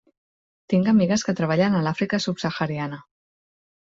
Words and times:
Tinc 0.73 0.87
amigues 0.93 1.23
que 1.27 1.35
treballen 1.39 1.75
a 1.79 1.81
l'Àfrica 1.87 2.19
subsahariana. 2.25 2.99